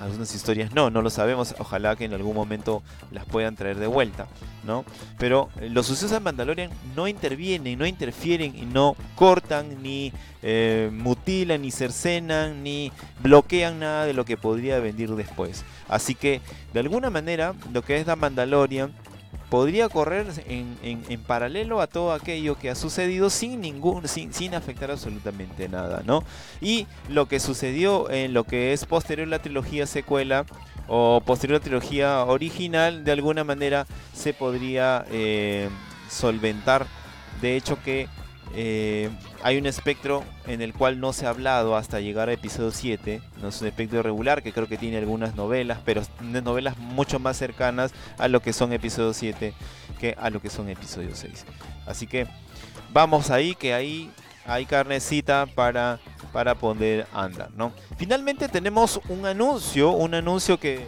[0.00, 3.86] algunas historias no, no lo sabemos, ojalá que en algún momento las puedan traer de
[3.86, 4.26] vuelta,
[4.64, 4.84] ¿no?
[5.18, 10.12] Pero eh, los sucesos de Mandalorian no intervienen, no interfieren y no cortan, ni
[10.42, 12.90] eh, mutilan, ni cercenan, ni
[13.22, 15.64] bloquean nada de lo que podría venir después.
[15.88, 16.40] Así que,
[16.72, 18.92] de alguna manera, lo que es The Mandalorian
[19.52, 24.90] podría correr en, paralelo a todo aquello que ha sucedido sin ningún sin, sin afectar
[24.90, 26.24] absolutamente nada no
[26.62, 30.46] y lo que sucedió en lo que es posterior la trilogía secuela
[30.88, 35.68] o posterior la trilogía original de alguna manera se podría eh,
[36.08, 36.86] solventar.
[37.42, 38.08] De hecho que
[38.54, 39.10] eh,
[39.42, 43.22] hay un espectro en el cual no se ha hablado hasta llegar a episodio 7.
[43.40, 47.36] No es un espectro regular que creo que tiene algunas novelas, pero novelas mucho más
[47.36, 49.54] cercanas a lo que son episodio 7
[49.98, 51.46] que a lo que son episodio 6.
[51.86, 52.26] Así que
[52.92, 54.10] vamos ahí, que ahí
[54.44, 56.00] hay carnecita para,
[56.32, 57.50] para poder andar.
[57.56, 57.72] ¿no?
[57.96, 60.86] Finalmente tenemos un anuncio, un anuncio que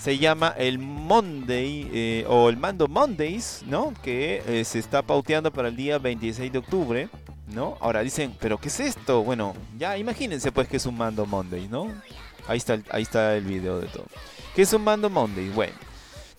[0.00, 3.92] se llama el Monday eh, o el Mando Mondays, ¿no?
[4.02, 7.08] Que eh, se está pauteando para el día 26 de octubre,
[7.48, 7.76] ¿no?
[7.80, 9.22] Ahora dicen, ¿pero qué es esto?
[9.22, 11.92] Bueno, ya imagínense pues que es un Mando Monday, ¿no?
[12.48, 14.06] Ahí está, el, ahí está el video de todo.
[14.54, 15.50] ¿Qué es un Mando Monday?
[15.50, 15.74] Bueno,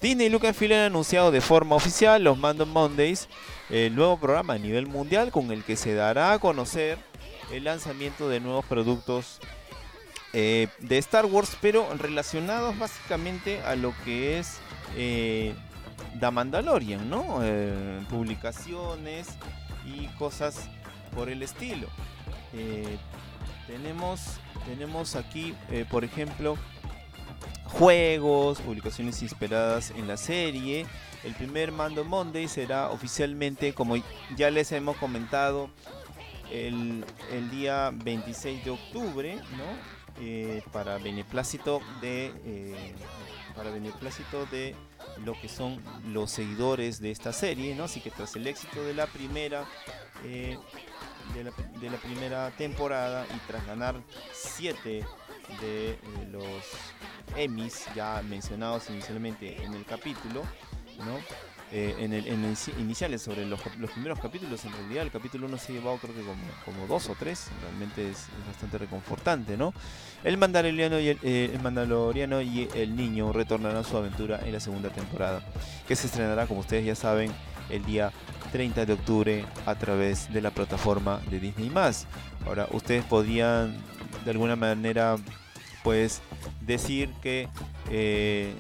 [0.02, 3.30] Disney y Lucasfilm han anunciado de forma oficial los Mando Mondays,
[3.70, 6.98] el nuevo programa a nivel mundial con el que se dará a conocer
[7.52, 9.40] el lanzamiento de nuevos productos
[10.34, 14.60] eh, de Star Wars, pero relacionados básicamente a lo que es
[14.96, 15.54] eh,
[16.20, 17.40] The Mandalorian, ¿no?
[17.42, 19.28] Eh, publicaciones
[19.86, 20.70] y cosas
[21.14, 21.88] por el estilo.
[23.68, 26.58] tenemos, tenemos aquí, eh, por ejemplo,
[27.66, 30.86] juegos, publicaciones inspiradas en la serie.
[31.24, 33.96] El primer Mando Monday será oficialmente, como
[34.36, 35.70] ya les hemos comentado,
[36.52, 37.06] el,
[37.52, 40.01] día 26 de octubre, ¿no?
[40.24, 42.94] Eh, para beneplácito de eh,
[43.56, 44.76] para beneplácito de
[45.26, 45.82] lo que son
[46.14, 47.86] los seguidores de esta serie, ¿no?
[47.86, 49.66] Así que tras el éxito de la primera
[50.24, 50.60] eh,
[51.34, 53.96] de, la, primera temporada y tras ganar
[54.32, 55.04] siete
[55.60, 55.98] de
[56.32, 56.46] los
[57.36, 60.44] Emmys ya mencionados inicialmente en el capítulo,
[61.00, 61.18] ¿no?
[61.74, 62.28] Eh, en, el,
[62.80, 63.62] iniciales sobre los,
[63.92, 64.66] primeros capítulos.
[64.66, 66.22] En realidad, el capítulo 1 se ha llevado, creo que
[66.66, 67.48] como, dos o tres.
[67.62, 69.74] Realmente es, bastante reconfortante, ¿no?
[70.26, 74.52] El Mandaloriano, y el, eh, el, Mandaloriano y el niño retornarán a su aventura en
[74.52, 75.42] la segunda temporada,
[75.88, 77.32] que se estrenará, como ustedes ya saben,
[77.70, 78.12] el día
[78.52, 81.72] 30 de octubre a través de la plataforma de Disney.
[82.46, 83.78] Ahora, ustedes podrían
[84.26, 85.16] de alguna manera,
[85.86, 86.22] pues,
[86.60, 87.48] decir que.
[87.90, 88.54] Eh,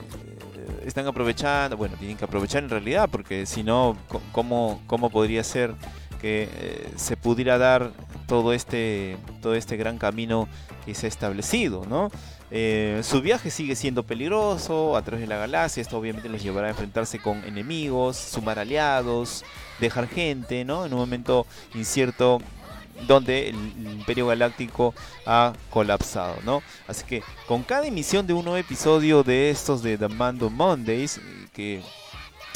[0.85, 3.97] están aprovechando, bueno, tienen que aprovechar en realidad, porque si no,
[4.31, 5.73] ¿cómo, ¿cómo podría ser
[6.21, 7.91] que eh, se pudiera dar
[8.27, 10.47] todo este, todo este gran camino
[10.85, 12.09] que se ha establecido, ¿no?
[12.51, 16.67] Eh, su viaje sigue siendo peligroso a través de la galaxia, esto obviamente les llevará
[16.67, 19.43] a enfrentarse con enemigos, sumar aliados,
[19.79, 20.85] dejar gente, ¿no?
[20.85, 22.39] En un momento incierto
[23.07, 23.55] donde el,
[24.01, 24.93] Imperio Galáctico
[25.25, 26.63] ha colapsado, ¿no?
[26.87, 31.21] Así que con cada emisión de un nuevo episodio de estos de The Mondays,
[31.53, 31.83] que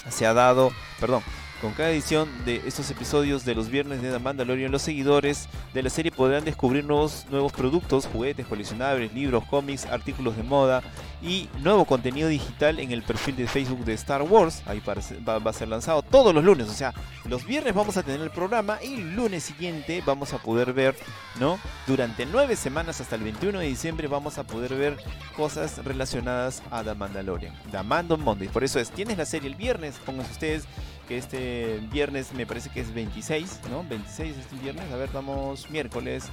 [0.09, 1.23] se ha dado, perdón,
[1.61, 5.83] con cada edición de estos episodios de los viernes de The Mandalorian, los seguidores de
[5.83, 10.83] la serie podrán descubrir nuevos, nuevos productos, juguetes, coleccionables, libros, cómics, artículos de moda
[11.25, 14.61] y nuevo contenido digital en el perfil de Facebook de Star Wars.
[14.67, 16.69] Ahí va, a ser lanzado todos los lunes.
[16.69, 16.93] O sea,
[17.27, 20.95] los viernes vamos a tener el programa y el lunes siguiente vamos a poder ver,
[21.39, 21.59] ¿no?
[21.87, 24.97] Durante nueve semanas hasta el 21 de diciembre vamos a poder ver
[25.35, 27.55] cosas relacionadas a The Mandalorian.
[27.71, 28.47] The Mando Monday.
[28.47, 30.65] Por eso es, tienes la serie el viernes, pónganse ustedes
[31.07, 33.83] que este viernes me parece que es 26, ¿no?
[33.83, 36.29] 26 este viernes, a ver, vamos miércoles,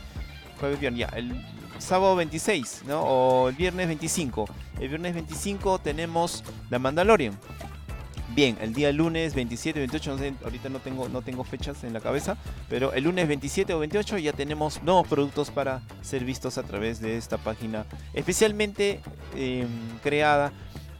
[0.60, 1.42] jueves, viernes, ya, el
[1.82, 3.02] sábado 26, ¿no?
[3.02, 4.46] O el viernes 25.
[4.80, 7.38] El viernes 25 tenemos La Mandalorian.
[8.34, 11.92] Bien, el día lunes 27, 28, no sé, ahorita no tengo, no tengo fechas en
[11.92, 12.38] la cabeza,
[12.70, 16.98] pero el lunes 27 o 28 ya tenemos nuevos productos para ser vistos a través
[17.00, 19.00] de esta página especialmente
[19.36, 19.68] em,
[20.02, 20.50] creada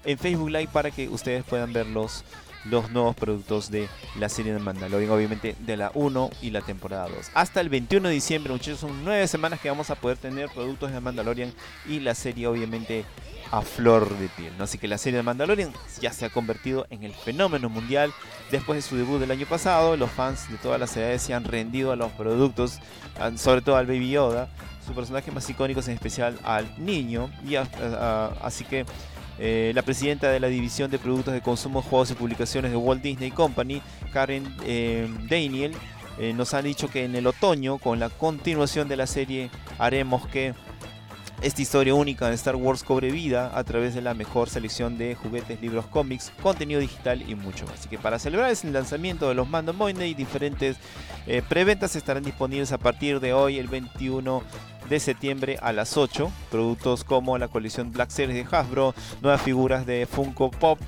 [0.05, 2.23] en Facebook Live para que ustedes puedan verlos
[2.65, 3.89] los nuevos productos de
[4.19, 7.31] la serie de Mandalorian, obviamente de la 1 y la temporada 2.
[7.35, 10.93] Hasta el 21 de diciembre, muchachos, son 9 semanas que vamos a poder tener productos
[10.93, 11.53] de Mandalorian
[11.89, 13.05] y la serie obviamente
[13.51, 14.53] a flor de piel.
[14.57, 14.65] ¿no?
[14.65, 18.13] Así que la serie de Mandalorian ya se ha convertido en el fenómeno mundial.
[18.51, 21.45] Después de su debut del año pasado, los fans de todas las edades se han
[21.45, 22.79] rendido a los productos,
[23.37, 24.49] sobre todo al Baby Yoda,
[24.87, 27.31] su personaje más icónico en especial al niño.
[27.47, 28.87] Y así que
[29.39, 33.03] eh, la presidenta de la División de Productos de Consumo, Juegos y Publicaciones de Walt
[33.03, 35.73] Disney Company, Karen eh, Daniel,
[36.19, 40.27] eh, nos ha dicho que en el otoño, con la continuación de la serie, haremos
[40.29, 40.55] que
[41.43, 45.17] esta historia única de Star Wars cobre vida a través de la mejor selección de
[45.17, 47.81] juguetes, libros, cómics, contenido digital y mucho más.
[47.81, 50.77] Así que para celebrar el lanzamiento de los Mando Monday, diferentes
[51.49, 54.43] preventas estarán disponibles a partir de hoy, el 21
[54.89, 56.31] de septiembre a las 8.
[56.51, 60.79] Productos como la colección Black Series de Hasbro, nuevas figuras de Funko Pop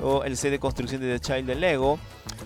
[0.00, 1.98] o el set de construcción de The Child de Lego.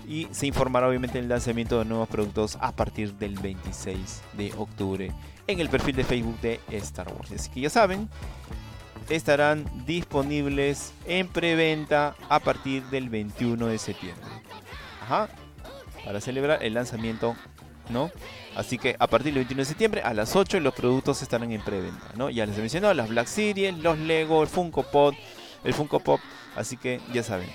[0.07, 5.11] Y se informará obviamente el lanzamiento de nuevos productos a partir del 26 de octubre
[5.49, 7.31] en el perfil de Facebook de Star Wars.
[7.31, 8.09] Así que ya saben,
[9.09, 14.25] estarán disponibles en preventa a partir del 21 de septiembre.
[15.01, 15.29] Ajá.
[16.05, 17.35] Para celebrar el lanzamiento
[17.89, 18.11] ¿no?
[18.55, 21.61] Así que a partir del 21 de septiembre a las 8 los productos estarán en
[21.61, 22.29] preventa, ¿no?
[22.29, 25.15] Ya les he mencionado las Black Series, los Lego, el Funko Pop,
[25.63, 26.19] el Funko Pop,
[26.55, 27.49] así que ya saben.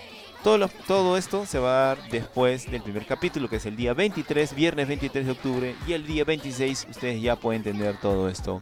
[0.44, 3.94] Todo, todo esto se va a dar después del primer capítulo, que es el día
[3.94, 8.60] 23, viernes 23 de octubre, y el día 26 ustedes ya pueden tener todo esto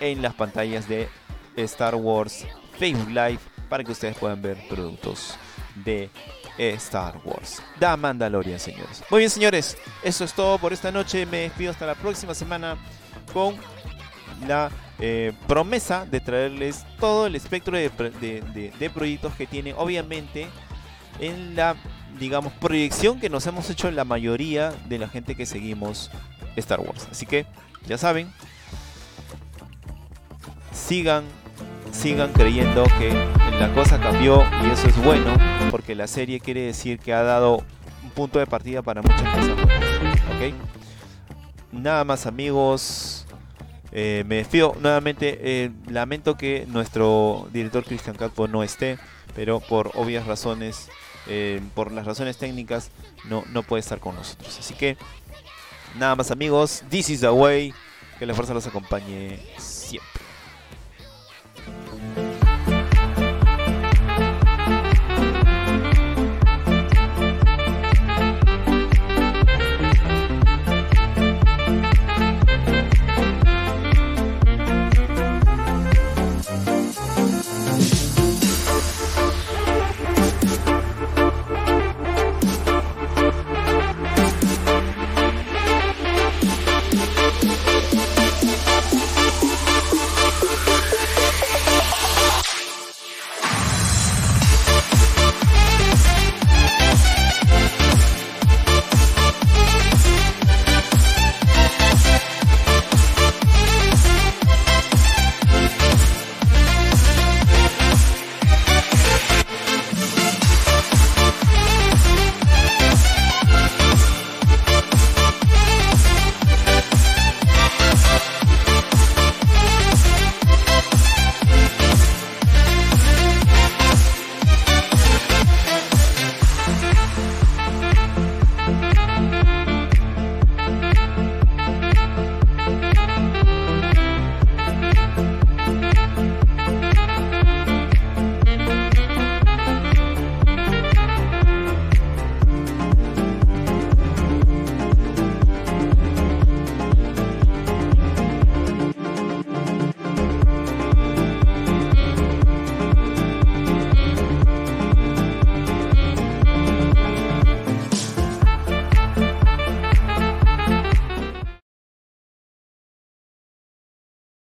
[0.00, 1.08] en las pantallas de
[1.54, 2.44] Star Wars
[2.76, 3.38] Facebook Live
[3.68, 5.36] para que ustedes puedan ver productos
[5.76, 6.10] de
[6.58, 7.62] Star Wars.
[7.78, 9.04] Da Mandalorian, señores.
[9.08, 9.78] Muy bien, señores.
[10.02, 11.24] Eso es todo por esta noche.
[11.26, 12.76] Me despido hasta la próxima semana
[13.32, 13.54] con
[14.46, 17.90] la eh, promesa de traerles todo el espectro de,
[18.78, 20.48] de, proyectos que tiene, obviamente,
[21.20, 21.76] en la,
[22.18, 26.10] digamos, proyección que nos hemos hecho la mayoría de la gente que seguimos
[26.56, 27.08] Star Wars.
[27.10, 27.46] Así que,
[27.86, 28.32] ya saben,
[30.72, 31.24] sigan
[31.96, 33.10] sigan creyendo que
[33.58, 35.36] la cosa cambió y eso es bueno,
[35.70, 37.64] porque la serie quiere decir que ha dado
[38.02, 39.50] un punto de partida para muchas cosas.
[40.36, 40.54] ¿Ok?
[41.72, 43.26] Nada más amigos.
[43.92, 45.38] Eh, me despido nuevamente.
[45.40, 48.98] Eh, lamento que nuestro director Cristian Calvo no esté,
[49.34, 50.90] pero por obvias razones,
[51.28, 52.90] eh, por las razones técnicas,
[53.24, 54.58] no, no puede estar con nosotros.
[54.58, 54.96] Así que,
[55.98, 57.74] nada más amigos, this is the way.
[58.18, 59.38] Que la fuerza los acompañe.